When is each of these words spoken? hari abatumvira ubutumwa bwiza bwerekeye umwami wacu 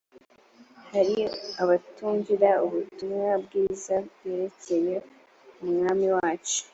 hari 0.91 1.15
abatumvira 1.61 2.49
ubutumwa 2.65 3.29
bwiza 3.43 3.95
bwerekeye 4.13 4.95
umwami 5.63 6.07
wacu 6.15 6.61